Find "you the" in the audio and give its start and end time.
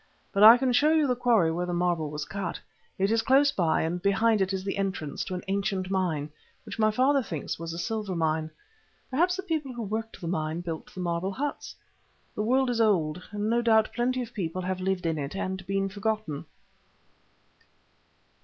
0.91-1.15